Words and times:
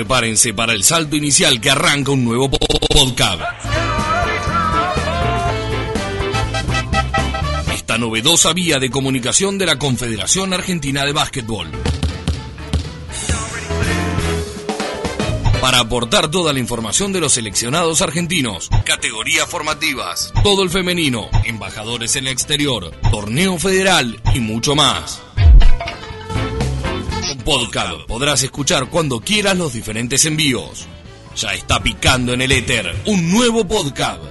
prepárense 0.00 0.54
para 0.54 0.72
el 0.72 0.82
salto 0.82 1.14
inicial 1.14 1.60
que 1.60 1.68
arranca 1.68 2.12
un 2.12 2.24
nuevo 2.24 2.48
podcast. 2.48 3.42
Esta 7.74 7.98
novedosa 7.98 8.54
vía 8.54 8.78
de 8.78 8.88
comunicación 8.88 9.58
de 9.58 9.66
la 9.66 9.78
Confederación 9.78 10.54
Argentina 10.54 11.04
de 11.04 11.12
Básquetbol. 11.12 11.68
Para 15.60 15.80
aportar 15.80 16.30
toda 16.30 16.54
la 16.54 16.60
información 16.60 17.12
de 17.12 17.20
los 17.20 17.34
seleccionados 17.34 18.00
argentinos, 18.00 18.70
categorías 18.86 19.46
formativas, 19.50 20.32
todo 20.42 20.62
el 20.62 20.70
femenino, 20.70 21.28
embajadores 21.44 22.16
en 22.16 22.26
el 22.26 22.32
exterior, 22.32 22.90
torneo 23.10 23.58
federal 23.58 24.18
y 24.34 24.40
mucho 24.40 24.74
más. 24.74 25.20
Podcast 27.50 28.06
podrás 28.06 28.44
escuchar 28.44 28.88
cuando 28.90 29.18
quieras 29.18 29.58
los 29.58 29.72
diferentes 29.72 30.24
envíos. 30.24 30.86
Ya 31.34 31.52
está 31.52 31.82
picando 31.82 32.32
en 32.32 32.42
el 32.42 32.52
éter 32.52 32.94
un 33.06 33.32
nuevo 33.32 33.66
podcast. 33.66 34.22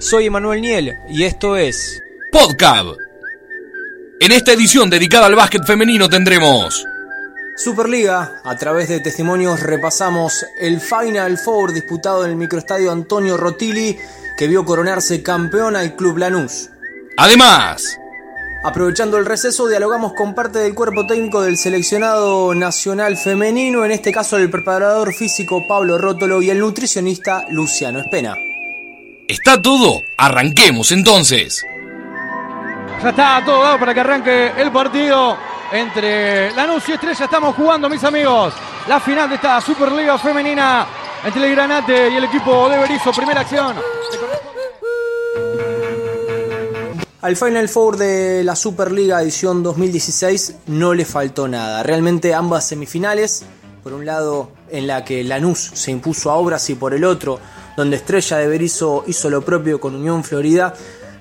Soy 0.00 0.26
Emanuel 0.26 0.60
Niel 0.60 0.92
y 1.08 1.22
esto 1.22 1.56
es 1.56 2.02
Podcast. 2.30 3.05
En 4.20 4.32
esta 4.32 4.52
edición 4.52 4.88
dedicada 4.88 5.26
al 5.26 5.34
básquet 5.34 5.64
femenino 5.64 6.08
tendremos 6.08 6.84
Superliga. 7.56 8.40
A 8.44 8.56
través 8.56 8.88
de 8.88 9.00
testimonios 9.00 9.60
repasamos 9.60 10.44
el 10.60 10.80
Final 10.80 11.38
Four 11.38 11.72
disputado 11.72 12.24
en 12.24 12.30
el 12.30 12.36
microestadio 12.36 12.92
Antonio 12.92 13.36
Rotili 13.36 13.98
que 14.36 14.46
vio 14.48 14.64
coronarse 14.64 15.22
campeón 15.22 15.76
al 15.76 15.96
Club 15.96 16.18
Lanús. 16.18 16.70
Además, 17.16 17.98
Aprovechando 18.64 19.16
el 19.18 19.26
receso, 19.26 19.68
dialogamos 19.68 20.12
con 20.14 20.34
parte 20.34 20.58
del 20.58 20.74
cuerpo 20.74 21.06
técnico 21.06 21.40
del 21.40 21.56
seleccionado 21.56 22.52
nacional 22.52 23.16
femenino, 23.16 23.84
en 23.84 23.92
este 23.92 24.10
caso 24.10 24.38
el 24.38 24.50
preparador 24.50 25.14
físico 25.14 25.64
Pablo 25.68 25.98
Rótolo 25.98 26.42
y 26.42 26.50
el 26.50 26.58
nutricionista 26.58 27.46
Luciano 27.48 28.00
Espena. 28.00 28.34
¿está 29.28 29.60
todo? 29.60 30.02
Arranquemos 30.16 30.92
entonces. 30.92 31.64
Ya 33.02 33.10
está 33.10 33.42
todo 33.44 33.62
dado 33.62 33.78
para 33.78 33.92
que 33.92 34.00
arranque 34.00 34.52
el 34.56 34.72
partido 34.72 35.36
entre 35.70 36.50
Lanús 36.52 36.88
y 36.88 36.92
Estrella. 36.92 37.24
Estamos 37.26 37.54
jugando, 37.54 37.90
mis 37.90 38.02
amigos, 38.02 38.54
la 38.88 38.98
final 39.00 39.28
de 39.28 39.34
esta 39.34 39.60
Superliga 39.60 40.18
Femenina 40.18 40.86
entre 41.24 41.46
el 41.46 41.54
Granate 41.54 42.08
y 42.10 42.16
el 42.16 42.24
equipo 42.24 42.68
de 42.68 42.78
Berizo. 42.78 43.12
Primera 43.12 43.42
acción. 43.42 43.76
Al 47.20 47.36
Final 47.36 47.68
Four 47.68 47.96
de 47.96 48.42
la 48.44 48.56
Superliga 48.56 49.20
edición 49.20 49.62
2016 49.62 50.56
no 50.68 50.94
le 50.94 51.04
faltó 51.04 51.48
nada. 51.48 51.82
Realmente 51.82 52.34
ambas 52.34 52.66
semifinales, 52.66 53.44
por 53.82 53.92
un 53.92 54.06
lado 54.06 54.50
en 54.70 54.86
la 54.86 55.04
que 55.04 55.22
Lanús 55.22 55.70
se 55.74 55.90
impuso 55.90 56.30
a 56.30 56.36
Obras 56.36 56.68
y 56.70 56.76
por 56.76 56.94
el 56.94 57.04
otro 57.04 57.38
donde 57.76 57.96
Estrella 57.96 58.38
de 58.38 58.48
Berizo 58.48 59.04
hizo 59.06 59.28
lo 59.28 59.42
propio 59.42 59.78
con 59.78 59.94
Unión 59.94 60.24
Florida, 60.24 60.74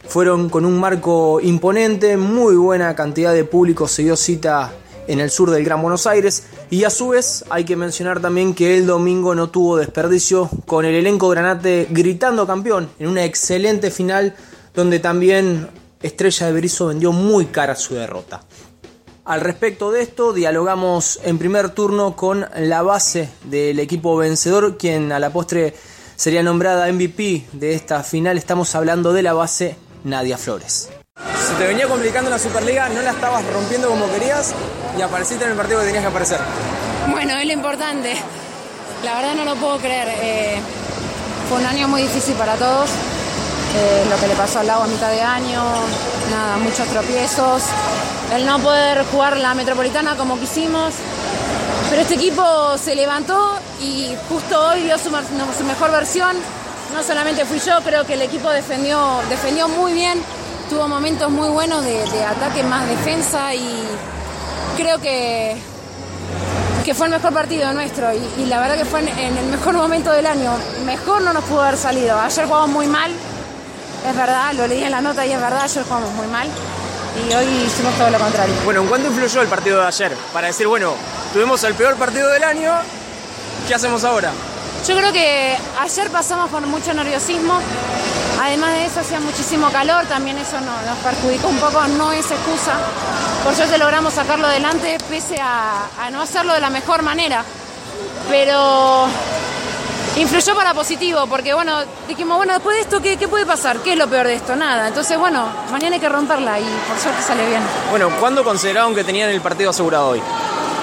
fueron 0.07 0.49
con 0.49 0.65
un 0.65 0.79
marco 0.79 1.39
imponente, 1.41 2.17
muy 2.17 2.55
buena 2.55 2.95
cantidad 2.95 3.33
de 3.33 3.43
público 3.43 3.87
se 3.87 4.03
dio 4.03 4.15
cita 4.15 4.73
en 5.07 5.19
el 5.19 5.29
sur 5.29 5.51
del 5.51 5.63
Gran 5.63 5.81
Buenos 5.81 6.07
Aires 6.07 6.43
y 6.69 6.83
a 6.83 6.89
su 6.89 7.09
vez 7.09 7.45
hay 7.49 7.63
que 7.63 7.75
mencionar 7.75 8.21
también 8.21 8.53
que 8.53 8.77
el 8.77 8.85
domingo 8.85 9.35
no 9.35 9.49
tuvo 9.49 9.77
desperdicio 9.77 10.49
con 10.65 10.85
el 10.85 10.95
elenco 10.95 11.29
granate 11.29 11.87
gritando 11.89 12.47
campeón 12.47 12.89
en 12.99 13.07
una 13.07 13.23
excelente 13.23 13.91
final 13.91 14.35
donde 14.73 14.99
también 14.99 15.69
Estrella 16.01 16.47
de 16.47 16.53
Berizo 16.53 16.87
vendió 16.87 17.11
muy 17.11 17.45
cara 17.47 17.75
su 17.75 17.95
derrota. 17.95 18.43
Al 19.25 19.41
respecto 19.41 19.91
de 19.91 20.03
esto, 20.03 20.33
dialogamos 20.33 21.19
en 21.23 21.39
primer 21.39 21.71
turno 21.71 22.15
con 22.15 22.45
la 22.57 22.83
base 22.83 23.29
del 23.45 23.79
equipo 23.79 24.15
vencedor, 24.17 24.77
quien 24.77 25.11
a 25.11 25.19
la 25.19 25.31
postre 25.31 25.73
sería 26.15 26.43
nombrada 26.43 26.91
MVP 26.91 27.47
de 27.53 27.73
esta 27.73 28.03
final. 28.03 28.37
Estamos 28.37 28.75
hablando 28.75 29.13
de 29.13 29.23
la 29.23 29.33
base 29.33 29.77
Nadia 30.05 30.37
Flores. 30.37 30.89
Se 31.15 31.53
te 31.55 31.65
venía 31.65 31.87
complicando 31.87 32.29
la 32.29 32.37
Superliga, 32.37 32.87
no 32.89 33.01
la 33.01 33.09
estabas 33.09 33.43
rompiendo 33.51 33.89
como 33.89 34.07
querías 34.11 34.53
y 34.97 35.01
apareciste 35.01 35.45
en 35.45 35.51
el 35.51 35.57
partido 35.57 35.79
que 35.79 35.87
tenías 35.87 36.03
que 36.03 36.09
aparecer. 36.09 36.39
Bueno, 37.09 37.35
es 37.37 37.45
lo 37.47 37.53
importante. 37.53 38.15
La 39.03 39.15
verdad 39.15 39.33
no 39.33 39.45
lo 39.45 39.55
puedo 39.55 39.77
creer. 39.79 40.07
Eh, 40.21 40.59
fue 41.49 41.57
un 41.57 41.65
año 41.65 41.87
muy 41.87 42.03
difícil 42.03 42.35
para 42.35 42.53
todos. 42.55 42.91
Eh, 43.75 44.05
lo 44.07 44.15
que 44.19 44.27
le 44.27 44.35
pasó 44.35 44.59
al 44.59 44.67
lago 44.67 44.83
a 44.83 44.87
mitad 44.87 45.09
de 45.09 45.21
año, 45.21 45.63
nada, 46.29 46.57
muchos 46.57 46.87
tropiezos. 46.87 47.63
El 48.31 48.45
no 48.45 48.59
poder 48.59 49.03
jugar 49.05 49.37
la 49.37 49.55
metropolitana 49.55 50.15
como 50.15 50.39
quisimos. 50.39 50.93
Pero 51.89 52.01
este 52.03 52.13
equipo 52.13 52.77
se 52.77 52.93
levantó 52.95 53.55
y 53.81 54.15
justo 54.29 54.67
hoy 54.69 54.83
dio 54.83 54.97
su 54.99 55.09
mejor 55.09 55.91
versión. 55.91 56.35
No 56.95 57.03
solamente 57.03 57.43
fui 57.43 57.59
yo, 57.59 57.81
creo 57.83 58.05
que 58.05 58.13
el 58.13 58.21
equipo 58.21 58.49
defendió, 58.51 59.19
defendió 59.27 59.67
muy 59.67 59.91
bien. 59.91 60.17
Tuvo 60.69 60.87
momentos 60.87 61.29
muy 61.29 61.49
buenos 61.49 61.83
de, 61.83 62.23
ataque 62.23 62.63
más 62.63 62.87
defensa 62.87 63.53
y 63.53 63.83
creo 64.77 64.99
que 65.01 65.57
que 66.85 66.93
fue 66.93 67.07
el 67.07 67.13
mejor 67.13 67.33
partido 67.33 67.73
nuestro 67.73 68.13
y, 68.13 68.45
la 68.45 68.59
verdad 68.59 68.77
que 68.77 68.85
fue 68.85 68.99
en, 68.99 69.07
en 69.09 69.37
el 69.37 69.45
mejor 69.47 69.73
momento 69.73 70.11
del 70.11 70.25
año. 70.25 70.51
Mejor 70.85 71.21
no 71.21 71.33
nos 71.33 71.43
pudo 71.43 71.63
haber 71.63 71.77
salido. 71.77 72.17
Ayer 72.17 72.45
jugamos 72.45 72.69
muy 72.69 72.87
mal, 72.87 73.11
es 74.07 74.15
verdad, 74.15 74.53
lo 74.53 74.65
leí 74.65 74.83
en 74.83 74.91
la 74.91 75.01
nota 75.01 75.25
y 75.25 75.33
es 75.33 75.41
verdad, 75.41 75.63
ayer 75.63 75.83
jugamos 75.83 76.11
muy 76.13 76.27
mal 76.27 76.47
y 77.27 77.33
hoy 77.33 77.45
hicimos 77.65 77.93
todo 77.95 78.09
lo 78.09 78.19
contrario. 78.19 78.55
Bueno, 78.63 78.81
¿en 78.81 78.87
cuánto 78.87 79.09
influyó 79.09 79.41
el 79.41 79.49
partido 79.49 79.81
de 79.81 79.87
ayer? 79.87 80.15
Para 80.31 80.47
decir, 80.47 80.65
bueno, 80.67 80.93
tuvimos 81.33 81.61
el 81.65 81.73
peor 81.73 81.95
partido 81.95 82.29
del 82.29 82.43
año, 82.43 82.71
¿qué 83.67 83.75
hacemos 83.75 84.03
ahora? 84.05 84.31
Yo 84.87 84.95
creo 84.95 85.11
que 85.11 85.57
ayer 85.81 86.09
pasamos 86.11 86.49
por 86.49 86.61
mucho 86.67 86.93
nerviosismo. 86.93 87.59
Además 88.41 88.71
de 88.73 88.85
eso 88.85 88.99
hacía 88.99 89.19
muchísimo 89.19 89.69
calor, 89.71 90.05
también 90.05 90.37
eso 90.37 90.59
no- 90.59 90.81
nos 90.89 90.97
perjudicó 90.99 91.47
un 91.47 91.57
poco, 91.57 91.81
no 91.87 92.11
es 92.11 92.29
excusa. 92.29 92.73
Por 93.43 93.55
suerte 93.55 93.77
logramos 93.77 94.13
sacarlo 94.13 94.47
adelante 94.47 94.97
pese 95.09 95.39
a, 95.41 95.85
a 95.99 96.09
no 96.11 96.21
hacerlo 96.21 96.53
de 96.53 96.59
la 96.61 96.69
mejor 96.69 97.01
manera. 97.01 97.43
Pero 98.29 99.07
influyó 100.17 100.55
para 100.55 100.73
positivo, 100.73 101.25
porque 101.27 101.53
bueno, 101.53 101.77
dijimos, 102.07 102.37
bueno, 102.37 102.53
después 102.53 102.75
de 102.75 102.81
esto, 102.83 103.01
¿qué, 103.01 103.17
qué 103.17 103.27
puede 103.27 103.45
pasar? 103.45 103.79
¿Qué 103.79 103.93
es 103.93 103.97
lo 103.97 104.07
peor 104.07 104.27
de 104.27 104.35
esto? 104.35 104.55
Nada. 104.55 104.87
Entonces, 104.87 105.17
bueno, 105.17 105.47
mañana 105.71 105.95
hay 105.95 106.01
que 106.01 106.09
romperla 106.09 106.59
y 106.59 106.63
por 106.87 106.99
suerte 106.99 107.21
sale 107.23 107.47
bien. 107.47 107.61
Bueno, 107.89 108.09
¿cuándo 108.19 108.43
consideraron 108.43 108.93
que 108.93 109.03
tenían 109.03 109.29
el 109.29 109.41
partido 109.41 109.69
asegurado 109.71 110.09
hoy? 110.09 110.21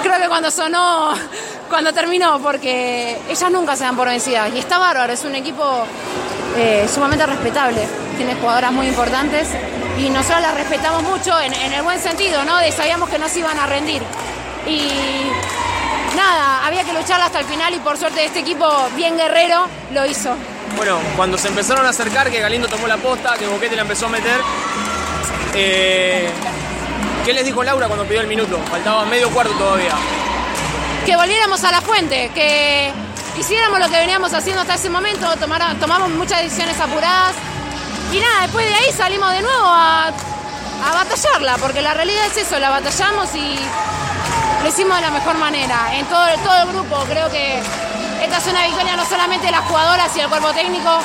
Creo 0.01 0.19
que 0.19 0.27
cuando 0.27 0.51
sonó, 0.51 1.13
cuando 1.73 1.91
terminó, 1.91 2.39
porque 2.39 3.17
ellas 3.27 3.51
nunca 3.51 3.75
se 3.75 3.83
dan 3.83 3.95
por 3.95 4.07
vencidas. 4.07 4.53
Y 4.53 4.59
está 4.59 4.77
bárbaro, 4.77 5.11
es 5.11 5.23
un 5.23 5.33
equipo 5.33 5.87
eh, 6.55 6.87
sumamente 6.93 7.25
respetable. 7.25 7.87
Tiene 8.15 8.35
jugadoras 8.35 8.71
muy 8.71 8.85
importantes 8.85 9.47
y 9.97 10.07
nosotros 10.11 10.41
las 10.41 10.53
respetamos 10.53 11.01
mucho 11.01 11.33
en, 11.41 11.51
el 11.51 11.81
buen 11.81 11.99
sentido, 11.99 12.45
¿no? 12.45 12.57
Sabíamos 12.71 13.09
que 13.09 13.17
no 13.17 13.27
se 13.27 13.39
iban 13.39 13.57
a 13.57 13.65
rendir. 13.65 14.03
Y 14.67 14.87
nada, 16.15 16.63
había 16.63 16.83
que 16.83 16.93
lucharla 16.93 17.25
hasta 17.25 17.39
el 17.39 17.45
final 17.45 17.73
y 17.73 17.79
por 17.79 17.97
suerte 17.97 18.23
este 18.23 18.41
equipo 18.41 18.71
bien 18.95 19.17
guerrero 19.17 19.65
lo 19.93 20.05
hizo. 20.05 20.35
Bueno, 20.77 20.99
cuando 21.15 21.39
se 21.39 21.47
empezaron 21.47 21.87
a 21.87 21.89
acercar, 21.89 22.29
que 22.29 22.39
Galindo 22.39 22.67
tomó 22.67 22.85
la 22.85 22.97
posta, 22.97 23.33
que 23.33 23.47
Boquete 23.47 23.75
la 23.75 23.81
empezó 23.81 24.05
a 24.05 24.09
meter, 24.09 24.39
eh, 25.55 26.29
¿qué 27.25 27.33
les 27.33 27.43
dijo 27.43 27.63
Laura 27.63 27.87
cuando 27.87 28.05
pidió 28.05 28.21
el 28.21 28.27
minuto? 28.27 28.59
Faltaba 28.69 29.05
medio 29.05 29.31
cuarto 29.31 29.53
todavía. 29.55 29.95
Que 31.05 31.15
volviéramos 31.17 31.63
a 31.63 31.71
la 31.71 31.81
fuente, 31.81 32.31
que 32.33 32.91
hiciéramos 33.37 33.79
lo 33.79 33.89
que 33.89 33.97
veníamos 33.97 34.33
haciendo 34.33 34.61
hasta 34.61 34.75
ese 34.75 34.89
momento, 34.89 35.27
tomamos 35.79 36.09
muchas 36.09 36.41
decisiones 36.41 36.79
apuradas. 36.79 37.33
Y 38.13 38.19
nada, 38.19 38.43
después 38.43 38.65
de 38.67 38.73
ahí 38.73 38.91
salimos 38.95 39.31
de 39.31 39.41
nuevo 39.41 39.65
a, 39.65 40.11
batallarla, 40.93 41.57
porque 41.57 41.81
la 41.81 41.93
realidad 41.93 42.25
es 42.27 42.37
eso, 42.37 42.59
la 42.59 42.69
batallamos 42.69 43.33
y 43.35 43.57
lo 44.61 44.69
hicimos 44.69 44.95
de 44.97 45.01
la 45.01 45.11
mejor 45.11 45.37
manera, 45.37 45.95
en 45.95 46.05
todo, 46.05 46.25
todo 46.43 46.57
el 46.61 46.67
grupo, 46.67 46.97
creo 47.09 47.29
que 47.29 47.59
esta 48.21 48.37
es 48.37 48.47
una 48.47 48.65
victoria 48.65 48.95
no 48.95 49.05
solamente 49.05 49.45
de 49.45 49.51
las 49.51 49.61
jugadoras 49.61 50.15
y 50.15 50.19
el 50.19 50.29
cuerpo 50.29 50.51
técnico, 50.51 50.99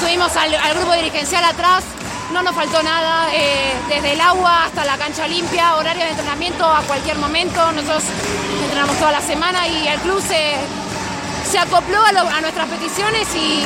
tuvimos 0.00 0.34
al 0.36 0.74
grupo 0.74 0.92
dirigencial 0.92 1.44
atrás, 1.44 1.84
no 2.32 2.42
nos 2.42 2.54
faltó 2.54 2.82
nada, 2.82 3.34
eh, 3.34 3.72
desde 3.88 4.12
el 4.12 4.20
agua 4.20 4.64
hasta 4.64 4.84
la 4.84 4.96
cancha 4.96 5.26
limpia, 5.26 5.76
horario 5.76 6.04
de 6.04 6.10
entrenamiento 6.10 6.64
a 6.64 6.82
cualquier 6.82 7.18
momento. 7.18 7.72
Nosotros 7.72 8.04
entrenamos 8.62 8.96
toda 8.98 9.12
la 9.12 9.20
semana 9.20 9.66
y 9.66 9.88
el 9.88 9.98
club 10.00 10.22
se, 10.22 10.54
se 11.50 11.58
acopló 11.58 11.98
a, 12.04 12.08
a 12.08 12.40
nuestras 12.40 12.68
peticiones 12.68 13.26
y 13.34 13.64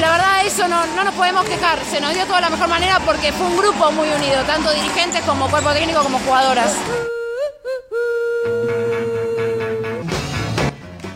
la 0.00 0.10
verdad 0.10 0.44
eso 0.44 0.66
no, 0.68 0.84
no 0.96 1.04
nos 1.04 1.14
podemos 1.14 1.44
quejar. 1.44 1.78
Se 1.90 2.00
nos 2.00 2.12
dio 2.14 2.24
todo 2.24 2.36
de 2.36 2.42
la 2.42 2.50
mejor 2.50 2.68
manera 2.68 3.00
porque 3.04 3.32
fue 3.32 3.46
un 3.46 3.56
grupo 3.56 3.92
muy 3.92 4.08
unido, 4.08 4.42
tanto 4.46 4.70
dirigentes 4.72 5.22
como 5.22 5.48
cuerpo 5.48 5.70
técnico 5.70 6.02
como 6.02 6.18
jugadoras. 6.20 6.72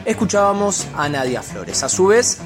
Escuchábamos 0.04 0.86
a 0.96 1.08
Nadia 1.08 1.42
Flores. 1.42 1.82
A 1.82 1.88
su 1.88 2.06
vez, 2.06 2.38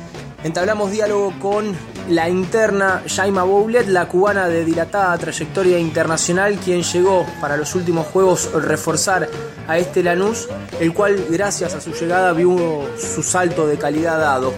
entablamos 0.45 0.91
diálogo 0.91 1.35
con 1.39 1.77
la 2.11 2.29
interna 2.29 3.03
Jaima 3.07 3.45
Boulet, 3.45 3.87
la 3.87 4.09
cubana 4.09 4.49
de 4.49 4.65
dilatada 4.65 5.17
trayectoria 5.17 5.79
internacional, 5.79 6.59
quien 6.59 6.83
llegó 6.83 7.25
para 7.41 7.57
los 7.57 7.75
últimos 7.75 8.07
juegos 8.09 8.51
reforzar 8.53 9.29
a 9.69 9.79
este 9.79 10.03
Lanús, 10.03 10.49
el 10.81 10.93
cual 10.93 11.25
gracias 11.31 11.75
a 11.75 11.81
su 11.81 11.93
llegada 11.93 12.33
vio 12.33 12.83
su 12.99 13.23
salto 13.23 13.67
de 13.67 13.79
calidad 13.79 14.19
dado. 14.19 14.53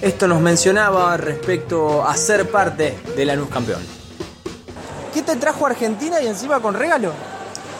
Esto 0.00 0.28
nos 0.28 0.40
mencionaba 0.40 1.16
respecto 1.16 2.06
a 2.06 2.16
ser 2.16 2.48
parte 2.48 2.96
de 3.16 3.24
Lanús 3.24 3.48
campeón. 3.48 3.82
¿Qué 5.12 5.22
te 5.22 5.34
trajo 5.34 5.66
Argentina 5.66 6.20
y 6.20 6.28
encima 6.28 6.60
con 6.60 6.74
regalo? 6.74 7.12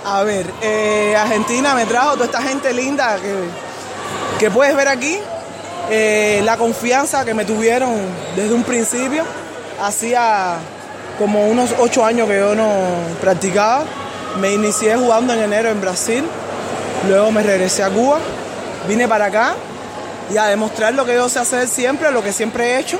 A 0.04 0.24
ver, 0.24 0.46
eh, 0.60 1.14
Argentina 1.16 1.74
me 1.74 1.86
trajo 1.86 2.14
toda 2.14 2.24
esta 2.24 2.42
gente 2.42 2.72
linda 2.72 3.16
que, 3.20 3.34
que 4.40 4.50
puedes 4.50 4.74
ver 4.74 4.88
aquí 4.88 5.18
eh, 5.90 6.40
la 6.44 6.56
confianza 6.56 7.24
que 7.24 7.34
me 7.34 7.44
tuvieron 7.44 7.94
desde 8.36 8.54
un 8.54 8.62
principio. 8.64 9.24
Hacía 9.80 10.56
como 11.18 11.48
unos 11.48 11.74
ocho 11.78 12.04
años 12.04 12.28
que 12.28 12.38
yo 12.38 12.54
no 12.54 12.70
practicaba. 13.20 13.84
Me 14.40 14.52
inicié 14.52 14.96
jugando 14.96 15.32
en 15.32 15.40
enero 15.40 15.70
en 15.70 15.80
Brasil, 15.80 16.24
luego 17.08 17.32
me 17.32 17.42
regresé 17.42 17.82
a 17.82 17.90
Cuba, 17.90 18.18
vine 18.86 19.08
para 19.08 19.24
acá 19.24 19.54
y 20.32 20.36
a 20.36 20.44
demostrar 20.44 20.94
lo 20.94 21.04
que 21.04 21.14
yo 21.14 21.28
sé 21.28 21.40
hacer 21.40 21.66
siempre, 21.66 22.10
lo 22.12 22.22
que 22.22 22.32
siempre 22.32 22.74
he 22.74 22.78
hecho. 22.78 22.98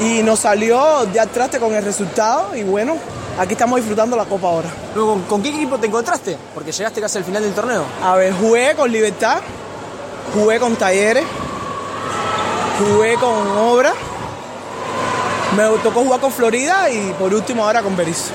Y 0.00 0.22
nos 0.22 0.40
salió 0.40 1.06
de 1.06 1.20
atrás 1.20 1.50
con 1.60 1.74
el 1.74 1.84
resultado 1.84 2.56
y 2.56 2.62
bueno, 2.62 2.96
aquí 3.38 3.52
estamos 3.52 3.76
disfrutando 3.76 4.16
la 4.16 4.24
Copa 4.24 4.48
ahora. 4.48 4.68
Luego, 4.94 5.20
¿con 5.28 5.42
qué 5.42 5.50
equipo 5.50 5.78
te 5.78 5.86
encontraste? 5.86 6.36
Porque 6.54 6.72
llegaste 6.72 7.00
casi 7.00 7.18
al 7.18 7.24
final 7.24 7.42
del 7.42 7.52
torneo. 7.52 7.84
A 8.02 8.16
ver, 8.16 8.32
jugué 8.32 8.74
con 8.74 8.90
Libertad, 8.90 9.38
jugué 10.34 10.58
con 10.58 10.76
Talleres, 10.76 11.24
jugué 12.78 13.14
con 13.14 13.46
Obra, 13.58 13.92
me 15.56 15.64
tocó 15.82 16.02
jugar 16.04 16.20
con 16.20 16.30
Florida 16.30 16.88
y 16.90 17.12
por 17.18 17.34
último 17.34 17.64
ahora 17.64 17.82
con 17.82 17.96
Berizo. 17.96 18.30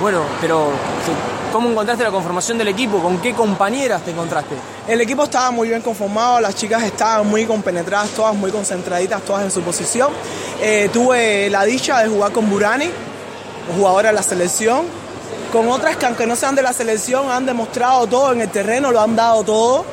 Bueno, 0.00 0.22
pero 0.40 0.68
¿cómo 1.52 1.68
encontraste 1.68 2.04
la 2.04 2.10
conformación 2.10 2.58
del 2.58 2.68
equipo? 2.68 2.98
¿Con 3.00 3.18
qué 3.18 3.34
compañeras 3.34 4.02
te 4.02 4.12
encontraste? 4.12 4.54
El 4.86 5.00
equipo 5.00 5.24
estaba 5.24 5.50
muy 5.50 5.68
bien 5.68 5.80
conformado, 5.80 6.40
las 6.40 6.54
chicas 6.54 6.84
estaban 6.84 7.26
muy 7.26 7.46
compenetradas, 7.46 8.10
todas 8.10 8.34
muy 8.34 8.52
concentraditas, 8.52 9.22
todas 9.22 9.42
en 9.42 9.50
su 9.50 9.62
posición. 9.62 10.10
Eh, 10.60 10.88
tuve 10.92 11.50
la 11.50 11.64
dicha 11.64 11.98
de 11.98 12.08
jugar 12.08 12.30
con 12.30 12.48
Burani, 12.48 12.88
jugadora 13.76 14.10
de 14.10 14.14
la 14.14 14.22
selección, 14.22 14.86
con 15.52 15.68
otras 15.68 15.96
que 15.96 16.06
aunque 16.06 16.26
no 16.26 16.36
sean 16.36 16.54
de 16.54 16.62
la 16.62 16.72
selección 16.72 17.30
han 17.30 17.46
demostrado 17.46 18.06
todo 18.06 18.32
en 18.32 18.42
el 18.42 18.48
terreno, 18.50 18.92
lo 18.92 19.00
han 19.00 19.16
dado 19.16 19.42
todo. 19.42 19.84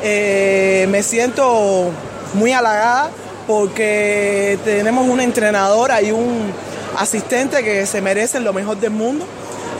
Eh, 0.00 0.86
me 0.90 1.02
siento 1.02 1.90
muy 2.34 2.52
halagada 2.52 3.10
porque 3.48 4.58
tenemos 4.62 5.08
una 5.08 5.24
entrenadora 5.24 6.02
y 6.02 6.12
un 6.12 6.52
asistente 6.98 7.64
que 7.64 7.86
se 7.86 8.02
merecen 8.02 8.44
lo 8.44 8.52
mejor 8.52 8.76
del 8.78 8.90
mundo. 8.90 9.24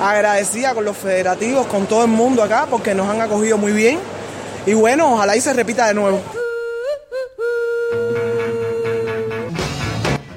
Agradecida 0.00 0.74
con 0.74 0.86
los 0.86 0.96
federativos, 0.96 1.66
con 1.66 1.84
todo 1.86 2.04
el 2.04 2.10
mundo 2.10 2.42
acá, 2.42 2.66
porque 2.70 2.94
nos 2.94 3.06
han 3.08 3.20
acogido 3.20 3.58
muy 3.58 3.72
bien. 3.72 3.98
Y 4.64 4.72
bueno, 4.72 5.12
ojalá 5.12 5.36
y 5.36 5.42
se 5.42 5.52
repita 5.52 5.86
de 5.86 5.94
nuevo. 5.94 6.18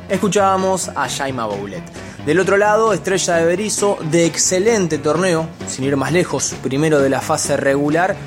Escuchábamos 0.10 0.90
a 0.90 1.08
Jaima 1.08 1.46
Boulet. 1.46 1.84
Del 2.26 2.38
otro 2.38 2.58
lado, 2.58 2.92
Estrella 2.92 3.38
de 3.38 3.46
Berizo, 3.46 3.98
de 4.12 4.26
excelente 4.26 4.98
torneo, 4.98 5.48
sin 5.68 5.86
ir 5.86 5.96
más 5.96 6.12
lejos, 6.12 6.54
primero 6.62 7.00
de 7.00 7.10
la 7.10 7.22
fase 7.22 7.56
regular, 7.56 8.18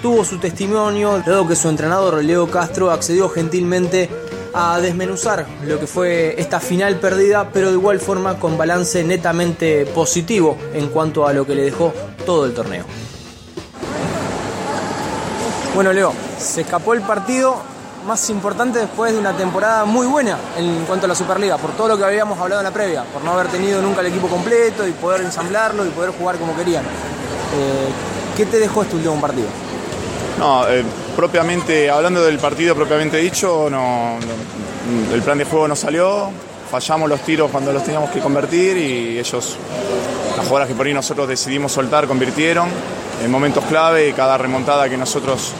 tuvo 0.00 0.24
su 0.24 0.38
testimonio, 0.38 1.22
dado 1.24 1.46
que 1.46 1.54
su 1.54 1.68
entrenador 1.68 2.24
Leo 2.24 2.50
Castro 2.50 2.90
accedió 2.90 3.28
gentilmente 3.28 4.08
a 4.54 4.78
desmenuzar 4.80 5.46
lo 5.66 5.80
que 5.80 5.86
fue 5.86 6.40
esta 6.40 6.60
final 6.60 6.96
perdida, 6.96 7.50
pero 7.52 7.68
de 7.68 7.74
igual 7.74 7.98
forma 7.98 8.38
con 8.38 8.56
balance 8.56 9.02
netamente 9.02 9.84
positivo 9.86 10.56
en 10.72 10.88
cuanto 10.88 11.26
a 11.26 11.32
lo 11.32 11.44
que 11.44 11.54
le 11.54 11.62
dejó 11.62 11.92
todo 12.24 12.46
el 12.46 12.54
torneo. 12.54 12.84
Bueno, 15.74 15.92
Leo, 15.92 16.12
se 16.38 16.60
escapó 16.60 16.94
el 16.94 17.00
partido 17.00 17.56
más 18.06 18.30
importante 18.30 18.78
después 18.78 19.12
de 19.12 19.18
una 19.18 19.32
temporada 19.32 19.84
muy 19.84 20.06
buena 20.06 20.38
en 20.56 20.84
cuanto 20.84 21.06
a 21.06 21.08
la 21.08 21.14
Superliga, 21.16 21.56
por 21.56 21.72
todo 21.72 21.88
lo 21.88 21.98
que 21.98 22.04
habíamos 22.04 22.38
hablado 22.38 22.60
en 22.60 22.64
la 22.64 22.72
previa, 22.72 23.02
por 23.12 23.24
no 23.24 23.32
haber 23.32 23.48
tenido 23.48 23.82
nunca 23.82 24.02
el 24.02 24.06
equipo 24.06 24.28
completo 24.28 24.86
y 24.86 24.92
poder 24.92 25.22
ensamblarlo 25.22 25.84
y 25.84 25.88
poder 25.88 26.10
jugar 26.10 26.36
como 26.36 26.54
querían. 26.54 26.84
Eh, 26.84 27.88
¿Qué 28.36 28.46
te 28.46 28.58
dejó 28.58 28.82
este 28.82 28.96
último 28.96 29.20
partido? 29.20 29.48
No, 30.38 30.68
eh, 30.68 30.84
propiamente, 31.16 31.90
hablando 31.90 32.22
del 32.24 32.38
partido 32.38 32.74
propiamente 32.74 33.16
dicho, 33.18 33.68
el 33.68 35.22
plan 35.22 35.38
de 35.38 35.44
juego 35.44 35.68
no 35.68 35.76
salió, 35.76 36.30
fallamos 36.70 37.08
los 37.08 37.20
tiros 37.20 37.50
cuando 37.50 37.72
los 37.72 37.84
teníamos 37.84 38.10
que 38.10 38.20
convertir 38.20 38.76
y 38.76 39.18
ellos, 39.18 39.56
las 40.36 40.46
jugadoras 40.46 40.68
que 40.68 40.74
por 40.74 40.86
ahí 40.86 40.94
nosotros 40.94 41.28
decidimos 41.28 41.72
soltar, 41.72 42.06
convirtieron 42.06 42.68
en 43.22 43.30
momentos 43.30 43.64
clave, 43.64 44.12
cada 44.12 44.36
remontada 44.36 44.88
que 44.88 44.96
nosotros 44.96 45.52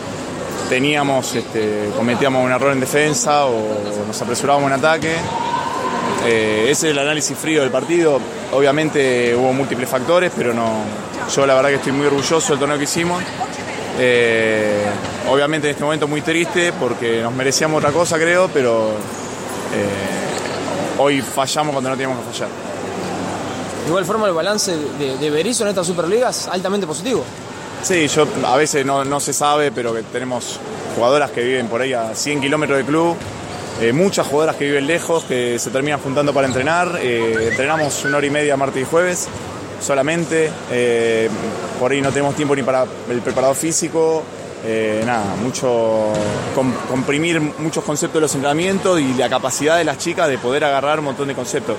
teníamos, 0.68 1.34
este, 1.34 1.90
cometíamos 1.96 2.44
un 2.44 2.50
error 2.50 2.72
en 2.72 2.80
defensa 2.80 3.46
o 3.46 4.04
nos 4.06 4.20
apresurábamos 4.20 4.70
en 4.70 4.78
ataque. 4.78 5.14
Eh, 6.26 6.68
ese 6.70 6.88
es 6.88 6.92
el 6.92 6.98
análisis 6.98 7.36
frío 7.36 7.60
del 7.60 7.70
partido. 7.70 8.18
Obviamente 8.52 9.34
hubo 9.36 9.52
múltiples 9.52 9.88
factores, 9.88 10.32
pero 10.36 10.54
no, 10.54 10.68
yo 11.34 11.46
la 11.46 11.54
verdad 11.54 11.68
que 11.68 11.76
estoy 11.76 11.92
muy 11.92 12.06
orgulloso 12.06 12.52
del 12.52 12.58
torneo 12.58 12.78
que 12.78 12.84
hicimos. 12.84 13.22
Eh, 13.98 14.84
obviamente 15.28 15.68
en 15.68 15.72
este 15.72 15.84
momento 15.84 16.08
muy 16.08 16.20
triste 16.20 16.72
porque 16.78 17.22
nos 17.22 17.32
merecíamos 17.32 17.78
otra 17.78 17.92
cosa, 17.92 18.16
creo, 18.16 18.48
pero 18.52 18.90
eh, 18.90 20.98
hoy 20.98 21.20
fallamos 21.20 21.72
cuando 21.72 21.90
no 21.90 21.96
teníamos 21.96 22.24
que 22.24 22.32
fallar. 22.32 22.48
De 23.82 23.88
igual 23.88 24.04
forma, 24.04 24.26
el 24.26 24.32
balance 24.32 24.74
de, 24.98 25.18
de 25.18 25.30
Berizzo 25.30 25.64
en 25.64 25.70
esta 25.70 25.84
Superliga 25.84 26.30
es 26.30 26.48
altamente 26.48 26.86
positivo. 26.86 27.22
Sí, 27.82 28.08
yo 28.08 28.26
a 28.46 28.56
veces 28.56 28.86
no, 28.86 29.20
se 29.20 29.34
sabe, 29.34 29.70
pero 29.70 29.92
que 29.92 30.02
tenemos 30.04 30.58
jugadoras 30.96 31.30
que 31.30 31.42
viven 31.42 31.68
por 31.68 31.82
ahí 31.82 31.92
a 31.92 32.14
100 32.14 32.40
kilómetros 32.40 32.78
del 32.78 32.86
club, 32.86 33.14
eh, 33.80 33.92
muchas 33.92 34.26
jugadoras 34.26 34.56
que 34.56 34.64
viven 34.64 34.86
lejos, 34.86 35.24
que 35.24 35.58
se 35.58 35.70
terminan 35.70 36.00
juntando 36.00 36.32
para 36.32 36.46
entrenar. 36.46 36.98
entrenamos 37.02 38.04
una 38.04 38.16
hora 38.16 38.26
y 38.26 38.30
media 38.30 38.56
martes 38.56 38.82
y 38.82 38.86
jueves 38.86 39.28
solamente. 39.84 40.50
Eh, 40.70 41.28
por 41.78 41.92
ahí 41.92 42.00
no 42.00 42.10
tenemos 42.10 42.34
tiempo 42.34 42.56
ni 42.56 42.62
para 42.62 42.86
el 43.10 43.20
preparador 43.20 43.56
físico. 43.56 44.22
Eh, 44.66 45.02
nada, 45.04 45.36
mucho 45.36 46.12
comprimir 46.88 47.38
muchos 47.38 47.84
conceptos 47.84 48.14
de 48.14 48.20
los 48.22 48.34
entrenamientos 48.34 48.98
y 48.98 49.12
la 49.12 49.28
capacidad 49.28 49.76
de 49.76 49.84
las 49.84 49.98
chicas 49.98 50.28
de 50.28 50.38
poder 50.38 50.64
agarrar 50.64 51.00
un 51.00 51.06
montón 51.06 51.28
de 51.28 51.34
conceptos. 51.34 51.76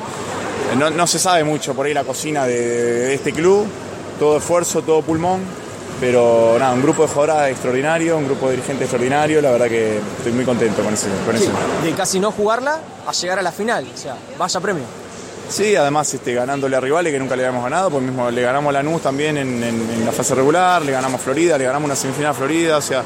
Eh, 0.72 0.76
no, 0.76 1.08
se 1.08 1.18
sabe 1.18 1.44
mucho 1.44 1.74
por 1.74 1.88
ahí 1.88 1.96
la 1.96 2.04
cocina 2.04 2.46
de, 2.46 3.16
este 3.16 3.34
club, 3.34 3.66
todo 4.20 4.38
esfuerzo, 4.38 4.84
todo 4.84 5.02
pulmón, 5.02 5.42
pero 6.00 6.58
nada, 6.60 6.74
un 6.74 6.84
grupo 6.84 7.02
de 7.02 7.08
jugadoras 7.08 7.50
extraordinario, 7.50 8.18
un 8.18 8.26
grupo 8.26 8.50
de 8.50 8.58
dirigentes 8.58 8.84
extraordinario, 8.84 9.42
la 9.42 9.52
verdad 9.52 9.68
que 9.68 9.98
estoy 10.18 10.34
muy 10.34 10.46
contento 10.46 10.84
con, 10.84 10.94
ese, 10.94 11.08
con 11.26 11.36
eso. 11.36 11.50
De 11.84 11.92
casi 11.94 12.20
no 12.20 12.32
jugarla 12.32 12.80
a 13.08 13.12
llegar 13.14 13.40
a 13.40 13.42
la 13.42 13.52
final, 13.52 13.88
o 13.92 13.98
sea, 13.98 14.16
vaya 14.38 14.60
premio. 14.60 15.05
Sí, 15.50 15.76
además 15.76 16.12
este, 16.14 16.34
ganándole 16.34 16.76
a 16.76 16.80
rivales 16.80 17.14
que 17.14 17.20
nunca 17.20 17.36
le 17.36 17.46
habíamos 17.46 17.64
ganado, 17.64 17.92
pues 17.92 18.04
mismo 18.04 18.30
le 18.32 18.42
ganamos 18.42 18.70
a 18.70 18.74
Lanús 18.74 19.02
también 19.02 19.38
en, 19.38 20.06
la 20.06 20.12
fase 20.12 20.34
regular, 20.34 20.82
le 20.82 20.92
ganamos 20.92 21.22
a 21.22 21.24
Florida, 21.24 21.58
le 21.58 21.66
ganamos 21.66 21.86
una 21.86 21.96
semifinal 21.96 22.32
a 22.32 22.34
Florida, 22.34 22.78
o 22.78 22.82
sea, 22.82 23.04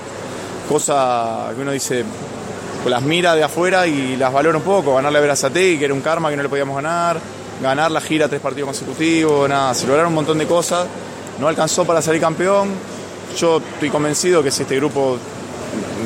cosa 0.67 1.49
que 1.53 1.61
uno 1.61 1.71
dice, 1.71 2.05
pues 2.81 2.91
las 2.91 3.03
mira 3.03 3.35
de 3.35 3.43
afuera 3.43 3.85
y 3.87 4.15
las 4.15 4.31
valora 4.31 4.57
un 4.57 4.63
poco, 4.63 4.95
ganarle 4.95 5.17
a 5.17 5.21
Verazate, 5.21 5.77
que 5.77 5.85
era 5.85 5.93
un 5.93 6.01
karma 6.01 6.29
que 6.29 6.37
no 6.37 6.43
le 6.43 6.49
podíamos 6.49 6.75
ganar, 6.75 7.19
ganar 7.61 7.91
la 7.91 7.99
gira 7.99 8.29
tres 8.29 8.41
partidos 8.41 8.67
consecutivos, 8.67 9.49
nada, 9.49 9.73
se 9.73 9.85
lograron 9.85 10.09
un 10.09 10.15
montón 10.15 10.37
de 10.37 10.47
cosas, 10.47 10.87
no 11.39 11.47
alcanzó 11.47 11.85
para 11.85 12.01
salir 12.01 12.21
campeón, 12.21 12.69
yo 13.37 13.57
estoy 13.57 13.89
convencido 13.89 14.41
que 14.41 14.49
si 14.49 14.63
este 14.63 14.77
grupo 14.77 15.17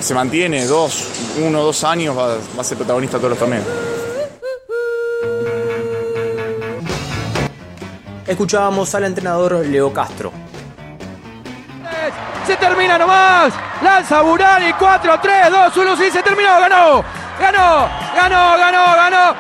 se 0.02 0.14
mantiene 0.16 0.66
dos, 0.66 1.06
uno 1.46 1.62
o 1.62 1.66
dos 1.66 1.84
años 1.84 2.18
va, 2.18 2.36
va 2.36 2.62
a 2.62 2.64
ser 2.64 2.78
protagonista 2.78 3.18
de 3.18 3.22
todos 3.22 3.30
los 3.30 3.40
torneos. 3.40 3.66
Escuchábamos 8.34 8.94
al 8.96 9.06
entrenador 9.06 9.66
Leo 9.66 9.94
Castro. 9.94 10.32
Se 12.46 12.58
termina 12.58 12.98
nomás. 12.98 13.54
Lanza 13.82 14.22
Burani 14.22 14.74
4, 14.74 15.20
3, 15.22 15.52
2, 15.52 15.78
1, 15.78 15.98
sí, 15.98 16.12
se 16.12 16.22
terminó. 16.22 16.60
Ganó. 16.60 17.04
Ganó. 17.40 17.90
Ganó, 18.16 18.58
ganó, 18.58 18.96
ganó. 18.96 19.36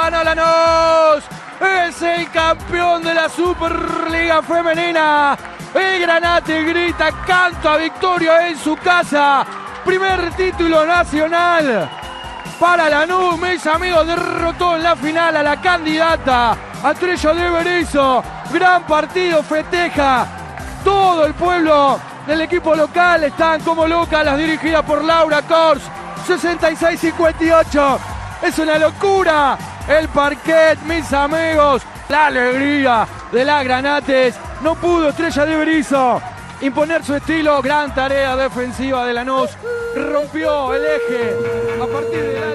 Ganó 0.00 0.24
Lanús. 0.24 1.24
Es 1.60 2.02
el 2.02 2.30
campeón 2.30 3.02
de 3.02 3.14
la 3.14 3.28
Superliga 3.28 4.42
Femenina. 4.42 5.36
El 5.74 6.00
Granate 6.00 6.64
grita 6.64 7.10
canto 7.26 7.68
a 7.68 7.76
victoria 7.76 8.48
en 8.48 8.58
su 8.58 8.74
casa. 8.76 9.46
Primer 9.84 10.30
título 10.34 10.84
nacional 10.86 12.01
para 12.62 12.88
Lanús. 12.88 13.40
Mis 13.40 13.66
amigos 13.66 14.06
derrotó 14.06 14.76
en 14.76 14.84
la 14.84 14.94
final 14.94 15.36
a 15.36 15.42
la 15.42 15.60
candidata 15.60 16.56
a 16.80 16.94
Trello 16.94 17.34
de 17.34 17.50
Berizo. 17.50 18.22
Gran 18.52 18.84
partido, 18.84 19.42
festeja 19.42 20.28
todo 20.84 21.26
el 21.26 21.34
pueblo 21.34 21.98
del 22.24 22.42
equipo 22.42 22.76
local 22.76 23.24
están 23.24 23.60
como 23.62 23.88
locas, 23.88 24.24
las 24.24 24.38
dirigidas 24.38 24.84
por 24.84 25.02
Laura 25.02 25.42
Kors. 25.42 25.82
66-58. 26.28 27.98
Es 28.42 28.56
una 28.60 28.78
locura 28.78 29.58
el 29.88 30.08
parquet, 30.08 30.78
mis 30.82 31.12
amigos. 31.12 31.82
La 32.08 32.26
alegría 32.26 33.08
de 33.32 33.44
la 33.44 33.64
Granates. 33.64 34.36
No 34.62 34.76
pudo 34.76 35.08
Estrella 35.08 35.44
de 35.46 35.56
Berizo 35.56 36.22
imponer 36.60 37.02
su 37.02 37.16
estilo. 37.16 37.60
Gran 37.60 37.92
tarea 37.92 38.36
defensiva 38.36 39.04
de 39.04 39.14
Lanús. 39.14 39.50
Rompió 39.94 40.74
el 40.74 40.84
eje 40.84 41.36
a 41.80 41.86
partir 41.86 42.22
de 42.22 42.32
la. 42.40 42.52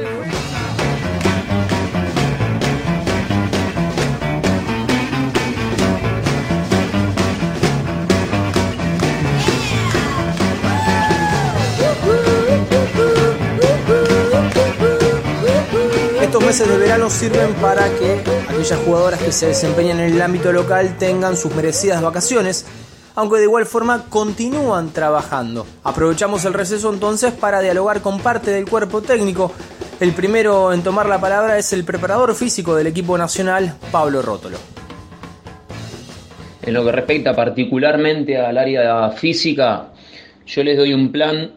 Estos 16.22 16.44
meses 16.44 16.68
de 16.68 16.78
verano 16.78 17.10
sirven 17.10 17.54
para 17.56 17.88
que 17.90 18.22
aquellas 18.50 18.80
jugadoras 18.84 19.22
que 19.22 19.32
se 19.32 19.48
desempeñan 19.48 20.00
en 20.00 20.14
el 20.14 20.22
ámbito 20.22 20.52
local 20.52 20.98
tengan 20.98 21.38
sus 21.38 21.54
merecidas 21.56 22.02
vacaciones, 22.02 22.66
aunque 23.18 23.38
de 23.38 23.46
igual 23.46 23.66
forma 23.66 24.06
continúan 24.10 24.94
trabajando. 24.94 25.66
Aprovechamos 25.84 26.46
el 26.46 26.54
receso 26.54 26.94
entonces 26.94 27.34
para 27.34 27.62
dialogar 27.62 28.02
con 28.02 28.20
parte 28.20 28.52
del 28.52 28.70
cuerpo 28.70 29.02
técnico. 29.02 29.52
El 30.00 30.12
primero 30.14 30.72
en 30.72 30.84
tomar 30.84 31.10
la 31.10 31.20
palabra 31.20 31.58
es 31.58 31.74
el 31.74 31.84
preparador 31.84 32.36
físico 32.36 32.76
del 32.76 32.86
equipo 32.86 33.18
nacional, 33.18 33.74
Pablo 33.92 34.22
Rótolo. 34.22 34.58
En 36.62 36.76
lo 36.76 36.86
que 36.86 36.92
respecta 36.92 37.36
particularmente 37.36 38.38
al 38.38 38.56
área 38.56 39.10
física, 39.10 39.94
yo 40.46 40.64
les 40.64 40.78
doy 40.78 40.94
un 40.94 41.12
plan 41.12 41.54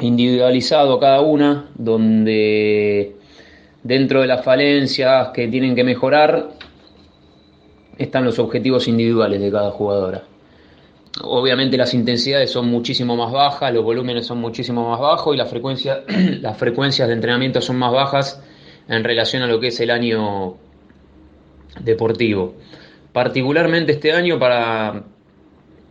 individualizado 0.00 0.94
a 0.94 1.00
cada 1.00 1.20
una, 1.20 1.70
donde 1.76 3.14
dentro 3.84 4.22
de 4.22 4.26
las 4.26 4.44
falencias 4.44 5.28
que 5.28 5.46
tienen 5.46 5.76
que 5.76 5.84
mejorar 5.84 6.48
están 7.96 8.24
los 8.24 8.40
objetivos 8.40 8.88
individuales 8.88 9.40
de 9.40 9.52
cada 9.52 9.70
jugadora. 9.70 10.24
Obviamente 11.22 11.76
las 11.76 11.94
intensidades 11.94 12.50
son 12.50 12.68
muchísimo 12.68 13.16
más 13.16 13.32
bajas, 13.32 13.72
los 13.72 13.84
volúmenes 13.84 14.26
son 14.26 14.38
muchísimo 14.38 14.90
más 14.90 15.00
bajos 15.00 15.34
y 15.34 15.38
la 15.38 15.46
frecuencia, 15.46 16.02
las 16.40 16.56
frecuencias 16.58 17.08
de 17.08 17.14
entrenamiento 17.14 17.60
son 17.60 17.76
más 17.76 17.92
bajas 17.92 18.42
en 18.88 19.02
relación 19.02 19.42
a 19.42 19.46
lo 19.46 19.58
que 19.58 19.68
es 19.68 19.80
el 19.80 19.90
año 19.90 20.56
deportivo. 21.80 22.54
Particularmente 23.12 23.92
este 23.92 24.12
año 24.12 24.38
para 24.38 25.04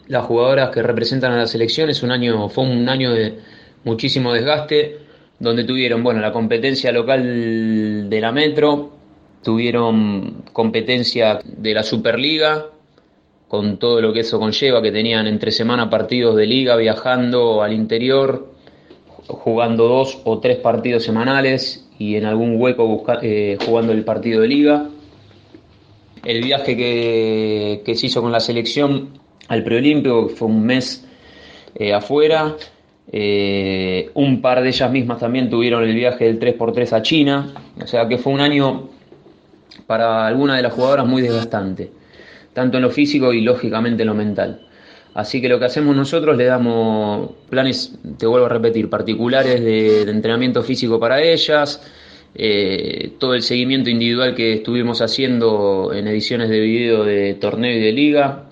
las 0.07 0.25
jugadoras 0.25 0.69
que 0.69 0.83
representan 0.83 1.31
a 1.33 1.37
la 1.37 1.47
selección 1.47 1.89
es 1.89 2.03
un 2.03 2.11
año, 2.11 2.47
fue 2.49 2.65
un 2.65 2.87
año 2.87 3.11
de 3.11 3.39
muchísimo 3.83 4.31
desgaste, 4.31 4.99
donde 5.39 5.63
tuvieron 5.63 6.03
bueno, 6.03 6.21
la 6.21 6.31
competencia 6.31 6.91
local 6.91 8.09
de 8.09 8.21
la 8.21 8.31
Metro, 8.31 8.91
tuvieron 9.43 10.43
competencia 10.53 11.39
de 11.43 11.73
la 11.73 11.83
Superliga, 11.83 12.67
con 13.47 13.77
todo 13.77 14.01
lo 14.01 14.13
que 14.13 14.21
eso 14.21 14.39
conlleva, 14.39 14.81
que 14.81 14.91
tenían 14.91 15.27
entre 15.27 15.51
semana 15.51 15.89
partidos 15.89 16.35
de 16.35 16.45
liga, 16.45 16.75
viajando 16.75 17.61
al 17.61 17.73
interior, 17.73 18.53
jugando 19.27 19.87
dos 19.87 20.19
o 20.23 20.39
tres 20.39 20.57
partidos 20.57 21.03
semanales 21.03 21.87
y 21.97 22.15
en 22.15 22.25
algún 22.25 22.59
hueco 22.59 23.03
eh, 23.21 23.57
jugando 23.65 23.93
el 23.93 24.03
partido 24.03 24.41
de 24.41 24.47
liga. 24.47 24.89
El 26.23 26.43
viaje 26.43 26.75
que, 26.75 27.81
que 27.85 27.95
se 27.95 28.07
hizo 28.07 28.21
con 28.21 28.31
la 28.31 28.39
selección 28.39 29.19
al 29.47 29.63
preolímpico, 29.63 30.27
que 30.27 30.35
fue 30.35 30.47
un 30.47 30.65
mes 30.65 31.05
eh, 31.75 31.93
afuera, 31.93 32.55
eh, 33.11 34.09
un 34.15 34.41
par 34.41 34.61
de 34.61 34.69
ellas 34.69 34.91
mismas 34.91 35.19
también 35.19 35.49
tuvieron 35.49 35.83
el 35.83 35.93
viaje 35.93 36.25
del 36.25 36.39
3x3 36.39 36.93
a 36.93 37.01
China, 37.01 37.53
o 37.81 37.85
sea 37.85 38.07
que 38.07 38.17
fue 38.17 38.33
un 38.33 38.41
año 38.41 38.89
para 39.85 40.25
algunas 40.25 40.57
de 40.57 40.63
las 40.63 40.73
jugadoras 40.73 41.05
muy 41.05 41.21
desgastante, 41.21 41.91
tanto 42.55 42.77
en 42.77 42.83
lo 42.83 42.89
físico 42.89 43.33
y 43.33 43.41
lógicamente 43.41 44.03
en 44.03 44.07
lo 44.07 44.15
mental. 44.15 44.61
Así 45.13 45.41
que 45.41 45.49
lo 45.49 45.59
que 45.59 45.65
hacemos 45.65 45.95
nosotros 45.95 46.35
le 46.35 46.45
damos 46.45 47.31
planes, 47.49 47.93
te 48.17 48.25
vuelvo 48.25 48.47
a 48.47 48.49
repetir, 48.49 48.89
particulares 48.89 49.61
de, 49.61 50.01
entrenamiento 50.01 50.63
físico 50.63 50.99
para 50.99 51.21
ellas, 51.21 51.81
eh, 52.33 53.13
todo 53.19 53.33
el 53.33 53.41
seguimiento 53.41 53.89
individual 53.89 54.35
que 54.35 54.53
estuvimos 54.53 55.01
haciendo 55.01 55.91
en 55.93 56.07
ediciones 56.07 56.49
de 56.49 56.59
video 56.59 57.03
de 57.03 57.35
torneo 57.35 57.77
y 57.77 57.81
de 57.81 57.91
liga 57.91 58.45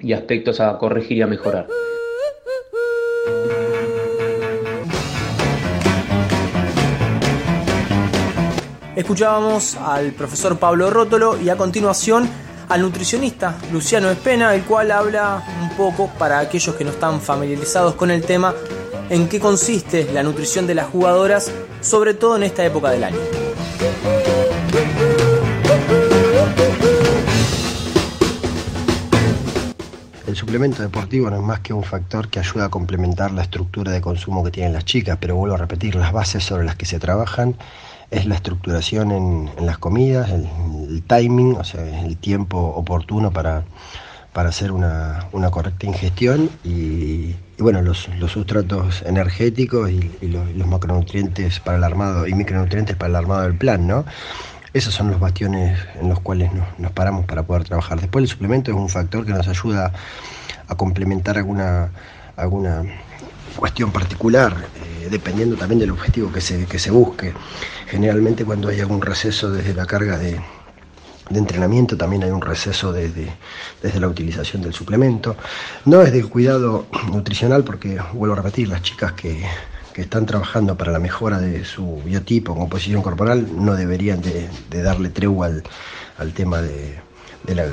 y 0.00 0.12
aspectos 0.12 0.60
a 0.60 0.76
corregir 0.78 1.18
y 1.18 1.22
a 1.22 1.26
mejorar. 1.26 1.66
Escuchábamos 8.96 9.76
al 9.76 10.12
profesor 10.12 10.58
Pablo 10.58 10.90
Rótolo 10.90 11.40
y 11.40 11.48
a 11.48 11.56
continuación 11.56 12.28
al 12.74 12.82
nutricionista 12.82 13.56
Luciano 13.70 14.10
Espena, 14.10 14.52
el 14.52 14.64
cual 14.64 14.90
habla 14.90 15.44
un 15.62 15.76
poco 15.76 16.10
para 16.18 16.40
aquellos 16.40 16.74
que 16.74 16.82
no 16.82 16.90
están 16.90 17.20
familiarizados 17.20 17.94
con 17.94 18.10
el 18.10 18.22
tema 18.22 18.52
en 19.10 19.28
qué 19.28 19.38
consiste 19.38 20.10
la 20.12 20.24
nutrición 20.24 20.66
de 20.66 20.74
las 20.74 20.88
jugadoras, 20.88 21.52
sobre 21.80 22.14
todo 22.14 22.34
en 22.34 22.42
esta 22.42 22.64
época 22.64 22.90
del 22.90 23.04
año. 23.04 23.16
El 30.26 30.34
suplemento 30.34 30.82
deportivo 30.82 31.30
no 31.30 31.36
es 31.36 31.42
más 31.42 31.60
que 31.60 31.72
un 31.72 31.84
factor 31.84 32.28
que 32.28 32.40
ayuda 32.40 32.64
a 32.64 32.68
complementar 32.70 33.30
la 33.30 33.42
estructura 33.42 33.92
de 33.92 34.00
consumo 34.00 34.42
que 34.42 34.50
tienen 34.50 34.72
las 34.72 34.84
chicas, 34.84 35.16
pero 35.20 35.36
vuelvo 35.36 35.54
a 35.54 35.58
repetir, 35.58 35.94
las 35.94 36.12
bases 36.12 36.42
sobre 36.42 36.64
las 36.64 36.74
que 36.74 36.86
se 36.86 36.98
trabajan 36.98 37.54
es 38.14 38.26
la 38.26 38.36
estructuración 38.36 39.10
en, 39.10 39.50
las 39.66 39.78
comidas, 39.78 40.30
el, 40.30 41.02
timing, 41.06 41.56
o 41.56 41.64
sea, 41.64 42.04
el 42.04 42.16
tiempo 42.16 42.58
oportuno 42.58 43.32
para, 43.32 43.64
para 44.32 44.50
hacer 44.50 44.70
una, 44.70 45.28
correcta 45.50 45.86
ingestión 45.86 46.48
y, 46.62 47.34
bueno, 47.58 47.82
los, 47.82 48.08
sustratos 48.28 49.02
energéticos 49.02 49.90
y, 49.90 50.28
los, 50.28 50.66
macronutrientes 50.66 51.58
para 51.58 51.76
el 51.76 51.84
armado 51.84 52.26
y 52.26 52.34
micronutrientes 52.34 52.96
para 52.96 53.10
el 53.10 53.16
armado 53.16 53.42
del 53.42 53.56
plan, 53.56 53.86
¿no? 53.86 54.04
Esos 54.72 54.94
son 54.94 55.10
los 55.10 55.20
bastiones 55.20 55.78
en 56.00 56.08
los 56.08 56.20
cuales 56.20 56.50
nos, 56.78 56.92
paramos 56.92 57.26
para 57.26 57.42
poder 57.42 57.64
trabajar. 57.64 58.00
Después 58.00 58.22
el 58.22 58.28
suplemento 58.28 58.70
es 58.70 58.76
un 58.76 58.88
factor 58.88 59.26
que 59.26 59.32
nos 59.32 59.46
ayuda 59.48 59.92
a 60.68 60.74
complementar 60.76 61.36
alguna, 61.36 61.90
alguna 62.36 62.82
cuestión 63.56 63.92
particular, 63.92 64.54
eh, 65.04 65.08
dependiendo 65.10 65.56
también 65.56 65.78
del 65.78 65.90
objetivo 65.90 66.32
que 66.32 66.40
se, 66.40 66.66
que 66.66 66.78
se 66.78 66.90
busque. 66.90 67.32
Generalmente 67.86 68.44
cuando 68.44 68.68
hay 68.68 68.80
algún 68.80 69.02
receso 69.02 69.50
desde 69.50 69.74
la 69.74 69.86
carga 69.86 70.18
de, 70.18 70.40
entrenamiento, 71.30 71.96
también 71.96 72.22
hay 72.22 72.30
un 72.30 72.42
receso 72.42 72.92
desde, 72.92 73.28
desde 73.82 74.00
la 74.00 74.08
utilización 74.08 74.62
del 74.62 74.72
suplemento. 74.72 75.36
No 75.84 76.02
es 76.02 76.12
del 76.12 76.28
cuidado 76.28 76.86
nutricional 77.10 77.64
porque, 77.64 77.98
vuelvo 78.12 78.34
a 78.34 78.36
repetir, 78.36 78.68
las 78.68 78.82
chicas 78.82 79.12
que, 79.12 79.44
están 79.94 80.26
trabajando 80.26 80.76
para 80.76 80.90
la 80.90 80.98
mejora 80.98 81.38
de 81.38 81.64
su 81.64 82.02
biotipo, 82.04 82.56
composición 82.56 83.00
corporal, 83.00 83.46
no 83.54 83.76
deberían 83.76 84.20
de, 84.20 84.48
darle 84.82 85.10
tregua 85.10 85.48
al, 86.18 86.32
tema 86.32 86.60
de, 86.60 86.98
de, 87.44 87.54
la, 87.54 87.64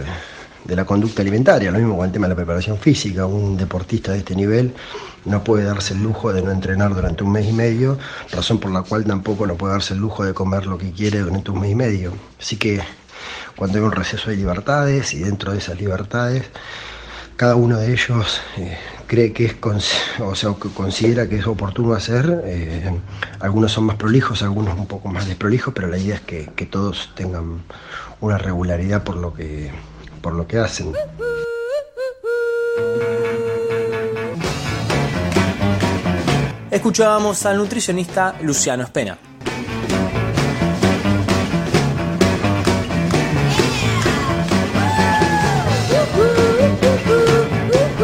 de 0.64 0.76
la 0.76 0.86
conducta 0.86 1.24
alimentaria, 1.24 1.72
lo 1.72 1.80
mismo 1.80 1.98
con 1.98 2.06
el 2.06 2.12
tema 2.12 2.28
de 2.28 2.34
la 2.34 2.36
preparación 2.36 2.78
física. 2.78 3.26
Un 3.26 3.58
deportista 3.58 4.12
de 4.12 4.20
este 4.20 4.36
nivel 4.36 4.72
no 5.26 5.44
puede 5.44 5.66
darse 5.66 5.94
el 5.94 6.04
lujo 6.04 6.34
de 6.34 6.42
no 6.42 6.52
entrenar 6.52 6.94
durante 6.94 7.24
un 7.24 7.32
mes 7.32 7.48
y 7.48 7.54
medio, 7.54 7.98
razón 8.32 8.60
por 8.60 8.72
la 8.72 8.82
cual 8.82 9.06
tampoco 9.06 9.46
no 9.46 9.56
puede 9.56 9.74
darse 9.74 9.94
el 9.94 10.00
lujo 10.00 10.24
de 10.24 10.34
comer 10.34 10.66
lo 10.66 10.78
que 10.78 10.92
quiere 10.92 11.20
durante 11.20 11.52
un 11.52 11.62
mes 11.62 11.72
y 11.72 11.76
medio. 11.76 12.14
Así 12.40 12.58
que 12.58 12.82
cuando 13.56 13.78
hay 13.78 13.84
un 13.84 13.92
receso 13.92 14.30
de 14.30 14.38
libertades 14.38 15.14
y 15.14 15.20
dentro 15.20 15.52
de 15.52 15.60
esas 15.60 15.80
libertades, 15.80 16.46
cada 17.36 17.56
uno 17.56 17.78
de 17.78 17.92
ellos 17.92 18.42
eh, 18.58 18.78
cree 19.08 19.34
que 19.34 19.46
es, 19.46 19.56
o 20.20 20.36
sea, 20.36 20.54
considera 20.54 21.28
que 21.28 21.38
es 21.38 21.48
oportuno 21.48 21.94
hacer. 21.94 22.42
Eh, 22.46 23.00
algunos 23.40 23.72
son 23.72 23.86
más 23.86 23.96
prolijos, 23.96 24.44
algunos 24.44 24.78
un 24.78 24.88
poco 24.88 25.10
más 25.10 25.28
desprolijos, 25.28 25.74
pero 25.74 25.88
la 25.88 25.98
idea 25.98 26.16
es 26.16 26.22
que, 26.22 26.50
que 26.56 26.66
todos 26.66 27.10
tengan 27.16 27.64
una 28.20 28.38
regularidad 28.38 29.04
por 29.04 29.18
lo 29.18 29.34
que, 29.34 29.72
por 30.22 30.34
lo 30.34 30.48
que 30.48 30.60
hacen. 30.60 30.94
Escuchábamos 36.72 37.46
al 37.46 37.58
nutricionista 37.58 38.36
Luciano 38.42 38.84
Espena. 38.84 39.20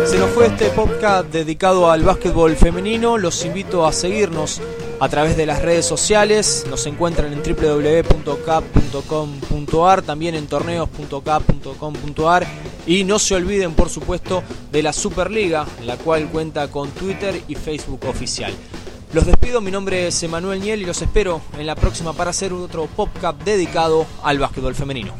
Se 0.05 0.19
nos 0.19 0.29
fue 0.31 0.47
este 0.47 0.69
podcast 0.71 1.31
dedicado 1.31 1.89
al 1.89 2.03
básquetbol 2.03 2.57
femenino. 2.57 3.17
Los 3.17 3.45
invito 3.45 3.87
a 3.87 3.93
seguirnos 3.93 4.59
a 4.99 5.07
través 5.07 5.37
de 5.37 5.45
las 5.45 5.61
redes 5.61 5.85
sociales. 5.85 6.65
Nos 6.69 6.85
encuentran 6.87 7.31
en 7.31 7.41
www.cap.com.ar, 7.41 10.01
también 10.01 10.35
en 10.35 10.47
torneos.cap.com.ar 10.47 12.45
y 12.87 13.03
no 13.03 13.19
se 13.19 13.35
olviden, 13.35 13.73
por 13.73 13.89
supuesto, 13.89 14.41
de 14.71 14.81
la 14.81 14.93
Superliga, 14.93 15.67
la 15.85 15.97
cual 15.97 16.29
cuenta 16.29 16.69
con 16.69 16.89
Twitter 16.91 17.43
y 17.47 17.55
Facebook 17.55 18.05
oficial. 18.07 18.53
Los 19.13 19.25
despido, 19.25 19.61
mi 19.61 19.71
nombre 19.71 20.07
es 20.07 20.21
Emanuel 20.23 20.59
Niel 20.61 20.81
y 20.81 20.85
los 20.85 21.01
espero 21.01 21.41
en 21.57 21.65
la 21.65 21.75
próxima 21.75 22.11
para 22.13 22.29
hacer 22.31 22.51
otro 22.53 22.87
PopCap 22.87 23.41
dedicado 23.43 24.05
al 24.23 24.39
básquetbol 24.39 24.75
femenino. 24.75 25.13